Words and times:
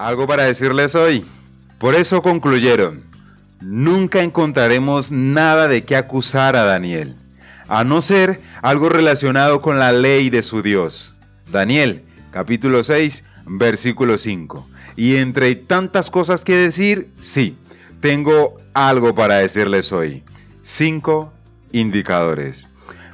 Algo 0.00 0.26
para 0.26 0.44
decirles 0.44 0.94
hoy. 0.94 1.26
Por 1.76 1.94
eso 1.94 2.22
concluyeron, 2.22 3.04
nunca 3.60 4.22
encontraremos 4.22 5.12
nada 5.12 5.68
de 5.68 5.84
qué 5.84 5.94
acusar 5.94 6.56
a 6.56 6.64
Daniel, 6.64 7.16
a 7.68 7.84
no 7.84 8.00
ser 8.00 8.40
algo 8.62 8.88
relacionado 8.88 9.60
con 9.60 9.78
la 9.78 9.92
ley 9.92 10.30
de 10.30 10.42
su 10.42 10.62
Dios. 10.62 11.16
Daniel, 11.52 12.02
capítulo 12.30 12.82
6, 12.82 13.24
versículo 13.44 14.16
5. 14.16 14.66
Y 14.96 15.16
entre 15.16 15.54
tantas 15.54 16.08
cosas 16.08 16.46
que 16.46 16.56
decir, 16.56 17.10
sí, 17.18 17.58
tengo 18.00 18.56
algo 18.72 19.14
para 19.14 19.36
decirles 19.36 19.92
hoy. 19.92 20.24
Cinco 20.62 21.34
indicadores. 21.72 22.70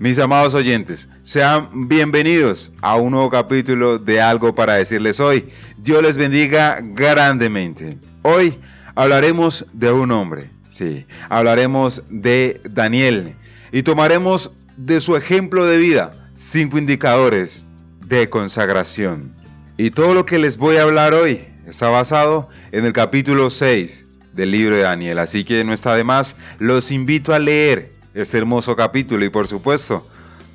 Mis 0.00 0.18
amados 0.18 0.54
oyentes, 0.54 1.10
sean 1.22 1.86
bienvenidos 1.86 2.72
a 2.80 2.96
un 2.96 3.10
nuevo 3.10 3.28
capítulo 3.28 3.98
de 3.98 4.18
Algo 4.18 4.54
para 4.54 4.76
decirles 4.76 5.20
hoy. 5.20 5.50
Dios 5.76 6.02
les 6.02 6.16
bendiga 6.16 6.80
grandemente. 6.82 7.98
Hoy 8.22 8.58
hablaremos 8.94 9.66
de 9.74 9.92
un 9.92 10.10
hombre, 10.10 10.48
sí, 10.70 11.04
hablaremos 11.28 12.02
de 12.08 12.62
Daniel 12.64 13.34
y 13.72 13.82
tomaremos 13.82 14.52
de 14.78 15.02
su 15.02 15.16
ejemplo 15.16 15.66
de 15.66 15.76
vida 15.76 16.30
cinco 16.34 16.78
indicadores 16.78 17.66
de 18.06 18.30
consagración. 18.30 19.34
Y 19.76 19.90
todo 19.90 20.14
lo 20.14 20.24
que 20.24 20.38
les 20.38 20.56
voy 20.56 20.78
a 20.78 20.84
hablar 20.84 21.12
hoy 21.12 21.44
está 21.66 21.90
basado 21.90 22.48
en 22.72 22.86
el 22.86 22.94
capítulo 22.94 23.50
6 23.50 24.08
del 24.32 24.50
libro 24.50 24.76
de 24.76 24.82
Daniel, 24.82 25.18
así 25.18 25.44
que 25.44 25.62
no 25.62 25.74
está 25.74 25.94
de 25.94 26.04
más, 26.04 26.36
los 26.58 26.90
invito 26.90 27.34
a 27.34 27.38
leer 27.38 27.99
este 28.14 28.38
hermoso 28.38 28.76
capítulo 28.76 29.24
y 29.24 29.30
por 29.30 29.46
supuesto 29.46 30.06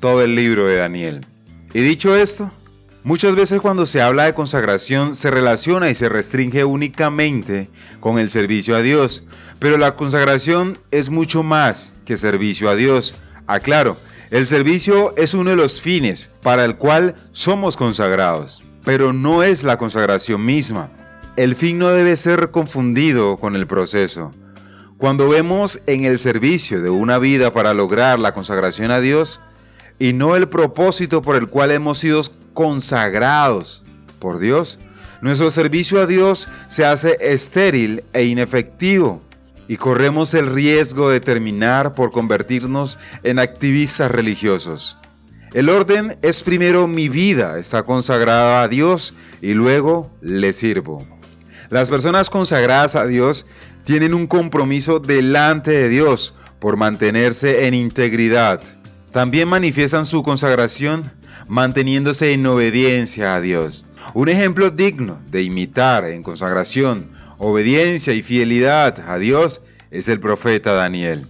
todo 0.00 0.22
el 0.22 0.34
libro 0.34 0.66
de 0.66 0.76
Daniel. 0.76 1.26
Y 1.72 1.80
dicho 1.80 2.16
esto, 2.16 2.50
muchas 3.04 3.34
veces 3.34 3.60
cuando 3.60 3.86
se 3.86 4.02
habla 4.02 4.24
de 4.24 4.34
consagración 4.34 5.14
se 5.14 5.30
relaciona 5.30 5.90
y 5.90 5.94
se 5.94 6.08
restringe 6.08 6.64
únicamente 6.64 7.68
con 8.00 8.18
el 8.18 8.30
servicio 8.30 8.76
a 8.76 8.82
Dios, 8.82 9.24
pero 9.58 9.78
la 9.78 9.96
consagración 9.96 10.78
es 10.90 11.10
mucho 11.10 11.42
más 11.42 12.00
que 12.04 12.16
servicio 12.16 12.70
a 12.70 12.76
Dios. 12.76 13.14
Aclaro, 13.46 13.96
el 14.30 14.46
servicio 14.46 15.14
es 15.16 15.34
uno 15.34 15.50
de 15.50 15.56
los 15.56 15.80
fines 15.80 16.32
para 16.42 16.64
el 16.64 16.76
cual 16.76 17.16
somos 17.32 17.76
consagrados, 17.76 18.62
pero 18.84 19.12
no 19.12 19.42
es 19.42 19.64
la 19.64 19.76
consagración 19.76 20.44
misma. 20.44 20.90
El 21.36 21.54
fin 21.54 21.78
no 21.78 21.88
debe 21.88 22.16
ser 22.16 22.50
confundido 22.50 23.36
con 23.36 23.56
el 23.56 23.66
proceso. 23.66 24.30
Cuando 25.00 25.30
vemos 25.30 25.80
en 25.86 26.04
el 26.04 26.18
servicio 26.18 26.82
de 26.82 26.90
una 26.90 27.16
vida 27.16 27.54
para 27.54 27.72
lograr 27.72 28.18
la 28.18 28.34
consagración 28.34 28.90
a 28.90 29.00
Dios 29.00 29.40
y 29.98 30.12
no 30.12 30.36
el 30.36 30.46
propósito 30.46 31.22
por 31.22 31.36
el 31.36 31.46
cual 31.46 31.70
hemos 31.70 31.96
sido 31.96 32.20
consagrados 32.52 33.82
por 34.18 34.38
Dios, 34.38 34.78
nuestro 35.22 35.50
servicio 35.50 36.02
a 36.02 36.06
Dios 36.06 36.50
se 36.68 36.84
hace 36.84 37.16
estéril 37.18 38.04
e 38.12 38.24
inefectivo 38.24 39.20
y 39.68 39.78
corremos 39.78 40.34
el 40.34 40.52
riesgo 40.52 41.08
de 41.08 41.20
terminar 41.20 41.94
por 41.94 42.12
convertirnos 42.12 42.98
en 43.22 43.38
activistas 43.38 44.10
religiosos. 44.10 44.98
El 45.54 45.70
orden 45.70 46.18
es 46.20 46.42
primero 46.42 46.86
mi 46.86 47.08
vida 47.08 47.58
está 47.58 47.84
consagrada 47.84 48.62
a 48.62 48.68
Dios 48.68 49.14
y 49.40 49.54
luego 49.54 50.14
le 50.20 50.52
sirvo. 50.52 51.19
Las 51.70 51.88
personas 51.88 52.30
consagradas 52.30 52.96
a 52.96 53.06
Dios 53.06 53.46
tienen 53.84 54.12
un 54.12 54.26
compromiso 54.26 54.98
delante 54.98 55.70
de 55.70 55.88
Dios 55.88 56.34
por 56.58 56.76
mantenerse 56.76 57.66
en 57.66 57.74
integridad. 57.74 58.60
También 59.12 59.48
manifiestan 59.48 60.04
su 60.04 60.24
consagración 60.24 61.12
manteniéndose 61.46 62.32
en 62.32 62.44
obediencia 62.46 63.36
a 63.36 63.40
Dios. 63.40 63.86
Un 64.14 64.28
ejemplo 64.28 64.72
digno 64.72 65.20
de 65.30 65.42
imitar 65.42 66.04
en 66.04 66.24
consagración, 66.24 67.10
obediencia 67.38 68.14
y 68.14 68.22
fidelidad 68.22 69.08
a 69.08 69.18
Dios 69.18 69.62
es 69.92 70.08
el 70.08 70.18
profeta 70.18 70.72
Daniel. 70.72 71.26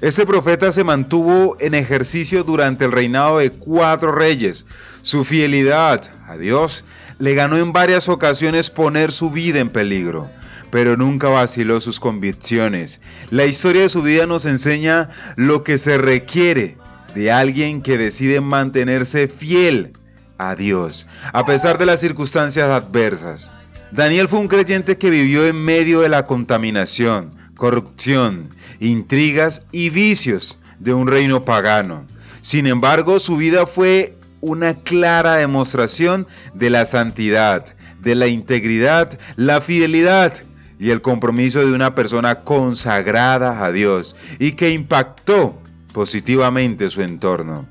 Este 0.00 0.26
profeta 0.26 0.72
se 0.72 0.84
mantuvo 0.84 1.56
en 1.58 1.74
ejercicio 1.74 2.44
durante 2.44 2.84
el 2.84 2.92
reinado 2.92 3.38
de 3.38 3.50
cuatro 3.50 4.12
reyes. 4.12 4.66
Su 5.02 5.24
fidelidad 5.24 6.02
a 6.26 6.36
Dios 6.36 6.84
le 7.18 7.34
ganó 7.34 7.56
en 7.56 7.72
varias 7.72 8.08
ocasiones 8.08 8.70
poner 8.70 9.12
su 9.12 9.30
vida 9.30 9.60
en 9.60 9.70
peligro 9.70 10.30
pero 10.70 10.96
nunca 10.96 11.28
vaciló 11.28 11.80
sus 11.80 12.00
convicciones. 12.00 13.00
La 13.30 13.46
historia 13.46 13.82
de 13.82 13.88
su 13.88 14.02
vida 14.02 14.26
nos 14.26 14.44
enseña 14.44 15.08
lo 15.36 15.62
que 15.62 15.78
se 15.78 15.96
requiere 15.96 16.76
de 17.14 17.32
alguien 17.32 17.80
que 17.80 17.96
decide 17.96 18.40
mantenerse 18.40 19.28
fiel 19.28 19.92
a 20.38 20.54
Dios, 20.54 21.06
a 21.32 21.46
pesar 21.46 21.78
de 21.78 21.86
las 21.86 22.00
circunstancias 22.00 22.68
adversas. 22.68 23.52
Daniel 23.90 24.28
fue 24.28 24.40
un 24.40 24.48
creyente 24.48 24.98
que 24.98 25.08
vivió 25.08 25.46
en 25.46 25.56
medio 25.56 26.00
de 26.00 26.08
la 26.08 26.26
contaminación, 26.26 27.30
corrupción, 27.56 28.50
intrigas 28.78 29.66
y 29.72 29.90
vicios 29.90 30.60
de 30.78 30.94
un 30.94 31.08
reino 31.08 31.44
pagano. 31.44 32.06
Sin 32.40 32.66
embargo, 32.66 33.18
su 33.18 33.36
vida 33.36 33.66
fue 33.66 34.16
una 34.40 34.74
clara 34.74 35.36
demostración 35.36 36.26
de 36.54 36.70
la 36.70 36.86
santidad, 36.86 37.74
de 38.00 38.14
la 38.14 38.28
integridad, 38.28 39.18
la 39.34 39.60
fidelidad 39.60 40.34
y 40.78 40.90
el 40.90 41.00
compromiso 41.00 41.66
de 41.66 41.72
una 41.72 41.94
persona 41.94 42.44
consagrada 42.44 43.64
a 43.64 43.72
Dios 43.72 44.14
y 44.38 44.52
que 44.52 44.70
impactó 44.70 45.60
positivamente 45.92 46.90
su 46.90 47.02
entorno. 47.02 47.66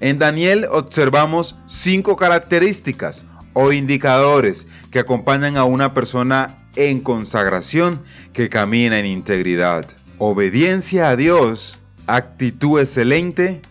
En 0.00 0.18
Daniel 0.18 0.66
observamos 0.70 1.56
cinco 1.66 2.16
características 2.16 3.26
o 3.52 3.72
indicadores 3.72 4.66
que 4.90 5.00
acompañan 5.00 5.56
a 5.56 5.64
una 5.64 5.92
persona 5.92 6.57
en 6.76 7.00
consagración 7.00 8.02
que 8.32 8.48
camina 8.48 8.98
en 8.98 9.06
integridad. 9.06 9.86
Obediencia 10.18 11.10
a 11.10 11.16
Dios, 11.16 11.78
actitud 12.06 12.80
excelente, 12.80 13.62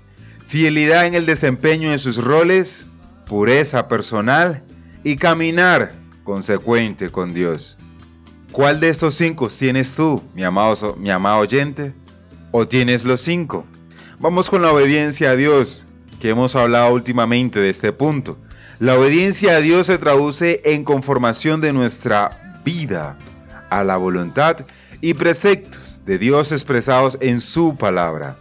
fidelidad 0.46 1.06
en 1.06 1.14
el 1.14 1.26
desempeño 1.26 1.92
de 1.92 2.00
sus 2.00 2.24
roles, 2.24 2.90
pureza 3.26 3.88
personal 3.88 4.64
y 5.04 5.18
caminar 5.18 5.94
consecuente 6.24 7.10
con 7.10 7.34
Dios. 7.34 7.78
¿Cuál 8.52 8.80
de 8.80 8.90
estos 8.90 9.16
cinco 9.16 9.50
tienes 9.50 9.96
tú, 9.96 10.24
mi 10.34 10.44
amado, 10.44 10.96
mi 10.96 11.12
oyente? 11.12 11.94
¿O 12.52 12.68
tienes 12.68 13.04
los 13.04 13.22
cinco? 13.22 13.66
Vamos 14.20 14.50
con 14.50 14.62
la 14.62 14.72
obediencia 14.72 15.32
a 15.32 15.36
Dios, 15.36 15.88
que 16.20 16.30
hemos 16.30 16.56
hablado 16.56 16.94
últimamente 16.94 17.60
de 17.60 17.70
este 17.70 17.92
punto. 17.92 18.38
La 18.80 18.98
obediencia 18.98 19.58
a 19.58 19.62
Dios 19.62 19.88
se 19.88 19.98
traduce 19.98 20.62
en 20.64 20.84
conformación 20.84 21.62
de 21.62 21.74
nuestra 21.74 22.47
vida 22.68 23.16
a 23.70 23.82
la 23.86 23.96
voluntad 23.96 24.58
y 25.00 25.14
preceptos 25.14 26.02
de 26.06 26.18
Dios 26.18 26.52
expresados 26.52 27.18
en 27.22 27.40
su 27.40 27.78
palabra. 27.78 28.36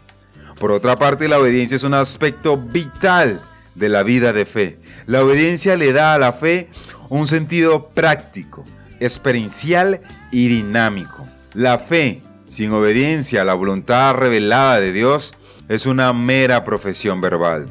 Por 0.58 0.72
otra 0.72 0.98
parte, 0.98 1.28
la 1.28 1.38
obediencia 1.38 1.76
es 1.76 1.84
un 1.84 1.94
aspecto 1.94 2.58
vital 2.58 3.40
de 3.76 3.88
la 3.88 4.02
vida 4.02 4.32
de 4.32 4.44
fe. 4.44 4.80
La 5.06 5.22
obediencia 5.22 5.76
le 5.76 5.92
da 5.92 6.14
a 6.14 6.18
la 6.18 6.32
fe 6.32 6.70
un 7.08 7.28
sentido 7.28 7.90
práctico, 7.90 8.64
experiencial 8.98 10.00
y 10.32 10.48
dinámico. 10.48 11.24
La 11.54 11.78
fe, 11.78 12.20
sin 12.48 12.72
obediencia 12.72 13.42
a 13.42 13.44
la 13.44 13.54
voluntad 13.54 14.14
revelada 14.14 14.80
de 14.80 14.90
Dios, 14.90 15.34
es 15.68 15.86
una 15.86 16.12
mera 16.12 16.64
profesión 16.64 17.20
verbal. 17.20 17.66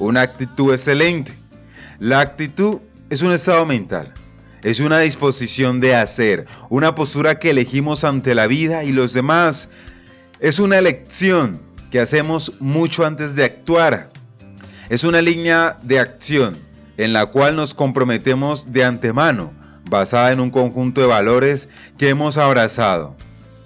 Una 0.00 0.22
actitud 0.22 0.72
excelente. 0.72 1.32
La 2.00 2.18
actitud 2.18 2.80
es 3.10 3.22
un 3.22 3.30
estado 3.30 3.64
mental. 3.64 4.12
Es 4.64 4.80
una 4.80 4.98
disposición 5.00 5.78
de 5.78 5.94
hacer, 5.94 6.46
una 6.70 6.94
postura 6.94 7.38
que 7.38 7.50
elegimos 7.50 8.02
ante 8.02 8.34
la 8.34 8.46
vida 8.46 8.82
y 8.82 8.92
los 8.92 9.12
demás. 9.12 9.68
Es 10.40 10.58
una 10.58 10.78
elección 10.78 11.60
que 11.90 12.00
hacemos 12.00 12.54
mucho 12.60 13.04
antes 13.04 13.36
de 13.36 13.44
actuar. 13.44 14.10
Es 14.88 15.04
una 15.04 15.20
línea 15.20 15.76
de 15.82 16.00
acción 16.00 16.56
en 16.96 17.12
la 17.12 17.26
cual 17.26 17.56
nos 17.56 17.74
comprometemos 17.74 18.72
de 18.72 18.84
antemano 18.84 19.52
basada 19.90 20.32
en 20.32 20.40
un 20.40 20.50
conjunto 20.50 21.02
de 21.02 21.08
valores 21.08 21.68
que 21.98 22.08
hemos 22.08 22.38
abrazado. 22.38 23.14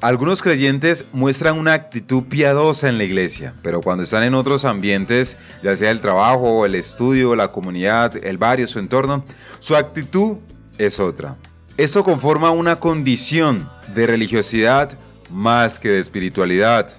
Algunos 0.00 0.42
creyentes 0.42 1.06
muestran 1.12 1.58
una 1.58 1.74
actitud 1.74 2.24
piadosa 2.24 2.88
en 2.88 2.98
la 2.98 3.04
iglesia, 3.04 3.54
pero 3.62 3.82
cuando 3.82 4.02
están 4.02 4.24
en 4.24 4.34
otros 4.34 4.64
ambientes, 4.64 5.38
ya 5.62 5.76
sea 5.76 5.92
el 5.92 6.00
trabajo, 6.00 6.66
el 6.66 6.74
estudio, 6.74 7.36
la 7.36 7.52
comunidad, 7.52 8.16
el 8.16 8.36
barrio, 8.36 8.66
su 8.66 8.80
entorno, 8.80 9.24
su 9.60 9.76
actitud 9.76 10.38
es 10.78 11.00
otra. 11.00 11.36
Esto 11.76 12.02
conforma 12.02 12.50
una 12.50 12.80
condición 12.80 13.68
de 13.94 14.06
religiosidad 14.06 14.98
más 15.30 15.78
que 15.78 15.90
de 15.90 16.00
espiritualidad. 16.00 16.94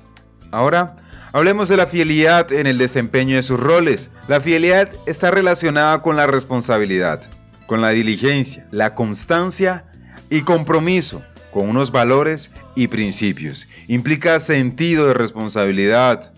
Ahora, 0.52 0.96
hablemos 1.34 1.70
de 1.70 1.78
la 1.78 1.88
fidelidad 1.88 2.52
en 2.52 2.68
el 2.68 2.78
desempeño 2.78 3.36
de 3.36 3.44
sus 3.44 3.60
roles. 3.60 4.12
La 4.28 4.40
fidelidad 4.40 4.90
está 5.06 5.31
relacionada 5.31 6.02
con 6.02 6.16
la 6.16 6.28
responsabilidad 6.28 7.30
con 7.70 7.81
la 7.81 7.92
diligencia, 7.92 8.66
la 8.72 8.96
constancia 8.96 9.86
y 10.32 10.42
compromiso 10.42 11.22
con 11.52 11.70
unos 11.70 11.92
valores 11.92 12.52
y 12.74 12.88
principios. 12.88 13.68
Implica 13.88 14.40
sentido 14.40 15.06
de 15.06 15.14
responsabilidad. 15.14 16.34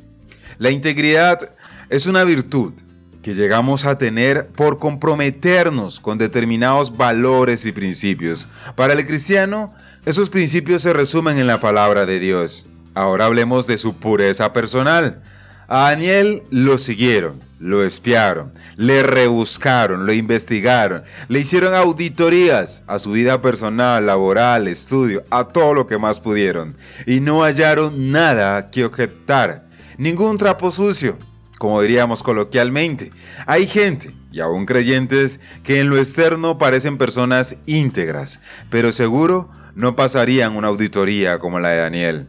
La 0.57 0.71
integridad 0.71 1.51
es 1.89 2.05
una 2.05 2.25
virtud 2.25 2.73
que 3.21 3.33
llegamos 3.35 3.85
a 3.85 3.97
tener 3.97 4.47
por 4.47 4.77
comprometernos 4.77 5.99
con 5.99 6.17
determinados 6.17 6.97
valores 6.97 7.65
y 7.65 7.71
principios. 7.71 8.49
Para 8.75 8.93
el 8.93 9.05
cristiano, 9.05 9.71
esos 10.05 10.29
principios 10.29 10.81
se 10.81 10.93
resumen 10.93 11.37
en 11.37 11.47
la 11.47 11.59
palabra 11.59 12.05
de 12.05 12.19
Dios. 12.19 12.67
Ahora 12.95 13.25
hablemos 13.25 13.67
de 13.67 13.77
su 13.77 13.95
pureza 13.95 14.51
personal. 14.53 15.21
A 15.67 15.91
Daniel 15.91 16.43
lo 16.49 16.77
siguieron, 16.77 17.39
lo 17.57 17.85
espiaron, 17.85 18.51
le 18.75 19.03
rebuscaron, 19.03 20.05
lo 20.05 20.11
investigaron, 20.11 21.03
le 21.29 21.39
hicieron 21.39 21.73
auditorías 21.73 22.83
a 22.87 22.99
su 22.99 23.11
vida 23.11 23.41
personal, 23.41 24.05
laboral, 24.05 24.67
estudio, 24.67 25.23
a 25.29 25.45
todo 25.45 25.73
lo 25.73 25.87
que 25.87 25.97
más 25.97 26.19
pudieron. 26.19 26.75
Y 27.05 27.21
no 27.21 27.43
hallaron 27.43 28.11
nada 28.11 28.69
que 28.69 28.83
objetar, 28.83 29.69
ningún 29.97 30.37
trapo 30.37 30.71
sucio, 30.71 31.17
como 31.61 31.79
diríamos 31.79 32.23
coloquialmente. 32.23 33.11
Hay 33.45 33.67
gente, 33.67 34.15
y 34.31 34.39
aún 34.39 34.65
creyentes, 34.65 35.39
que 35.63 35.79
en 35.79 35.91
lo 35.91 35.99
externo 35.99 36.57
parecen 36.57 36.97
personas 36.97 37.57
íntegras, 37.67 38.39
pero 38.71 38.91
seguro 38.91 39.51
no 39.75 39.95
pasarían 39.95 40.55
una 40.55 40.69
auditoría 40.69 41.37
como 41.37 41.59
la 41.59 41.69
de 41.69 41.77
Daniel. 41.77 42.27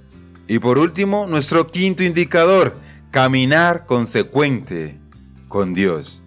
Y 0.49 0.59
por 0.59 0.79
último, 0.79 1.27
nuestro 1.27 1.67
quinto 1.67 2.05
indicador, 2.05 2.77
Caminar 3.11 3.87
consecuente 3.87 4.99
con 5.49 5.73
Dios. 5.73 6.27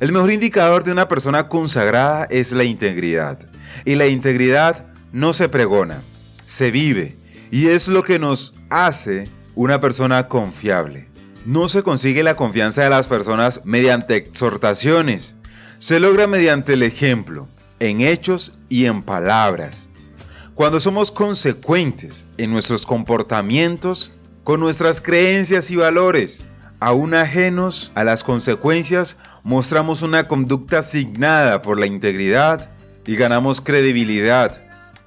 El 0.00 0.10
mejor 0.10 0.32
indicador 0.32 0.82
de 0.82 0.90
una 0.90 1.06
persona 1.06 1.46
consagrada 1.46 2.24
es 2.30 2.50
la 2.50 2.64
integridad. 2.64 3.48
Y 3.84 3.94
la 3.94 4.08
integridad 4.08 4.86
no 5.12 5.34
se 5.34 5.48
pregona, 5.48 6.02
se 6.46 6.72
vive. 6.72 7.16
Y 7.52 7.68
es 7.68 7.86
lo 7.86 8.02
que 8.02 8.18
nos 8.18 8.54
hace 8.70 9.28
una 9.54 9.80
persona 9.80 10.26
confiable. 10.26 11.09
No 11.46 11.68
se 11.68 11.82
consigue 11.82 12.22
la 12.22 12.34
confianza 12.34 12.82
de 12.82 12.90
las 12.90 13.08
personas 13.08 13.62
mediante 13.64 14.16
exhortaciones. 14.16 15.36
Se 15.78 16.00
logra 16.00 16.26
mediante 16.26 16.74
el 16.74 16.82
ejemplo, 16.82 17.48
en 17.78 18.02
hechos 18.02 18.52
y 18.68 18.84
en 18.84 19.02
palabras. 19.02 19.88
Cuando 20.54 20.80
somos 20.80 21.10
consecuentes 21.10 22.26
en 22.36 22.50
nuestros 22.50 22.84
comportamientos, 22.84 24.12
con 24.44 24.60
nuestras 24.60 25.00
creencias 25.00 25.70
y 25.70 25.76
valores. 25.76 26.44
Aún 26.80 27.14
ajenos 27.14 27.92
a 27.94 28.04
las 28.04 28.24
consecuencias, 28.24 29.16
mostramos 29.42 30.02
una 30.02 30.28
conducta 30.28 30.78
asignada 30.78 31.62
por 31.62 31.78
la 31.78 31.86
integridad 31.86 32.70
y 33.06 33.16
ganamos 33.16 33.60
credibilidad 33.60 34.62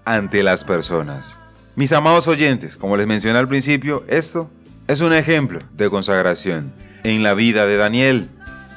ante 0.05 0.43
las 0.43 0.63
personas. 0.63 1.39
Mis 1.75 1.91
amados 1.91 2.27
oyentes, 2.27 2.77
como 2.77 2.95
les 2.95 3.07
mencioné 3.07 3.39
al 3.39 3.47
principio, 3.47 4.03
esto 4.07 4.49
es 4.93 5.01
un 5.01 5.11
ejemplo 5.11 5.59
de 5.73 5.89
consagración 5.89 6.71
en 7.03 7.23
la 7.23 7.33
vida 7.33 7.65
de 7.65 7.77
Daniel. 7.77 8.29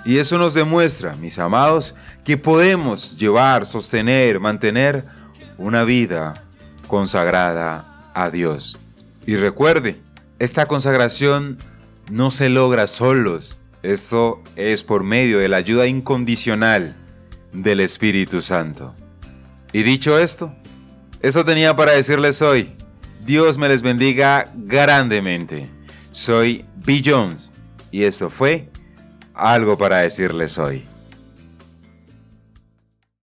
Y 0.06 0.16
eso 0.16 0.38
nos 0.38 0.54
demuestra, 0.54 1.14
mis 1.16 1.38
amados, 1.38 1.94
que 2.24 2.38
podemos 2.38 3.18
llevar, 3.18 3.66
sostener, 3.66 4.40
mantener 4.40 5.04
una 5.58 5.84
vida 5.84 6.42
consagrada 6.88 8.10
a 8.14 8.30
Dios. 8.30 8.78
Y 9.26 9.36
recuerde, 9.36 10.00
esta 10.38 10.64
consagración 10.64 11.58
no 12.10 12.30
se 12.30 12.48
logra 12.48 12.86
solos. 12.86 13.60
Esto 13.82 14.42
es 14.56 14.82
por 14.82 15.04
medio 15.04 15.38
de 15.38 15.48
la 15.48 15.58
ayuda 15.58 15.86
incondicional 15.86 16.96
del 17.52 17.80
Espíritu 17.80 18.40
Santo. 18.40 18.94
Y 19.72 19.82
dicho 19.82 20.18
esto, 20.18 20.54
eso 21.20 21.44
tenía 21.44 21.76
para 21.76 21.92
decirles 21.92 22.40
hoy. 22.40 22.72
Dios 23.26 23.58
me 23.58 23.68
les 23.68 23.82
bendiga 23.82 24.50
grandemente. 24.54 25.75
Soy 26.16 26.64
B. 26.76 27.02
Jones 27.04 27.52
y 27.90 28.04
esto 28.04 28.30
fue 28.30 28.70
algo 29.34 29.76
para 29.76 29.98
decirles 29.98 30.56
hoy. 30.56 30.82